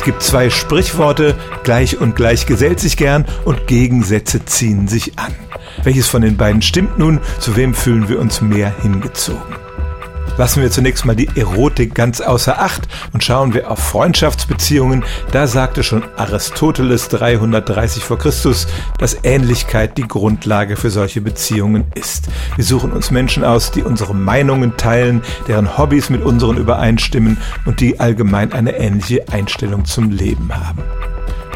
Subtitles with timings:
[0.00, 5.34] Es gibt zwei Sprichworte, gleich und gleich gesellt sich gern und Gegensätze ziehen sich an.
[5.84, 7.20] Welches von den beiden stimmt nun?
[7.38, 9.59] Zu wem fühlen wir uns mehr hingezogen?
[10.40, 15.04] Lassen wir zunächst mal die Erotik ganz außer Acht und schauen wir auf Freundschaftsbeziehungen.
[15.32, 18.66] Da sagte schon Aristoteles 330 vor Christus,
[18.96, 22.28] dass Ähnlichkeit die Grundlage für solche Beziehungen ist.
[22.56, 27.36] Wir suchen uns Menschen aus, die unsere Meinungen teilen, deren Hobbys mit unseren übereinstimmen
[27.66, 30.82] und die allgemein eine ähnliche Einstellung zum Leben haben.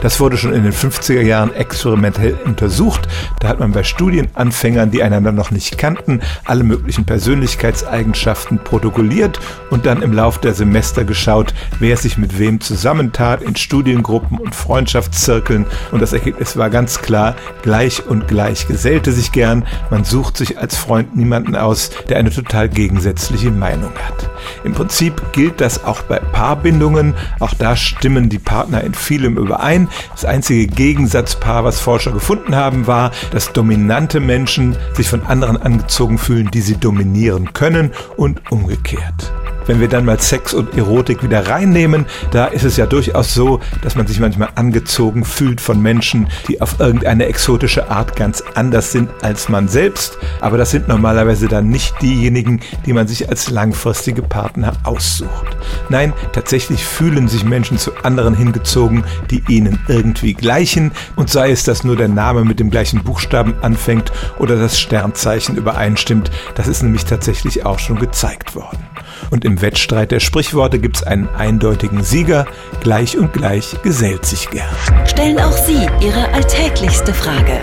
[0.05, 3.09] Das wurde schon in den 50er Jahren experimentell untersucht.
[3.41, 9.41] Da hat man bei Studienanfängern, die einander noch nicht kannten, alle möglichen Persönlichkeitseigenschaften protokolliert
[9.71, 14.55] und dann im Lauf der Semester geschaut, wer sich mit wem zusammentat in Studiengruppen und
[14.55, 15.65] Freundschaftszirkeln.
[15.91, 19.67] Und das Ergebnis war ganz klar, gleich und gleich gesellte sich gern.
[19.89, 24.34] Man sucht sich als Freund niemanden aus, der eine total gegensätzliche Meinung hat.
[24.65, 27.15] Im Prinzip gilt das auch bei Paarbindungen.
[27.41, 29.89] Auch da stimmen die Partner in vielem überein.
[30.13, 36.19] Das einzige Gegensatzpaar, was Forscher gefunden haben, war, dass dominante Menschen sich von anderen angezogen
[36.19, 39.34] fühlen, die sie dominieren können und umgekehrt.
[39.67, 43.61] Wenn wir dann mal Sex und Erotik wieder reinnehmen, da ist es ja durchaus so,
[43.83, 48.93] dass man sich manchmal angezogen fühlt von Menschen, die auf irgendeine exotische Art ganz anders
[48.93, 50.19] sind als man selbst.
[50.41, 55.57] Aber das sind normalerweise dann nicht diejenigen, die man sich als langfristige Partner aussucht.
[55.89, 60.93] Nein, tatsächlich fühlen sich Menschen zu anderen hingezogen, die ihnen irgendwie gleichen.
[61.17, 65.57] Und sei es, dass nur der Name mit dem gleichen Buchstaben anfängt oder das Sternzeichen
[65.57, 68.94] übereinstimmt, das ist nämlich tatsächlich auch schon gezeigt worden.
[69.35, 72.47] Und im Wettstreit der Sprichworte gibt es einen eindeutigen Sieger.
[72.79, 74.77] Gleich und gleich gesellt sich gern.
[75.07, 77.59] Stellen auch Sie Ihre alltäglichste Frage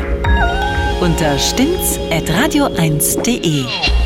[0.99, 4.00] unter stimmt's at radio1.de.